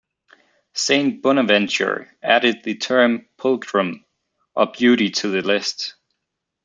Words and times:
Saint 0.73 1.21
Bonaventure 1.21 2.09
added 2.23 2.63
the 2.63 2.73
term 2.73 3.27
"pulchrum" 3.37 4.03
or 4.55 4.65
beauty 4.75 5.11
to 5.11 5.27
the 5.29 5.43
list. 5.43 5.93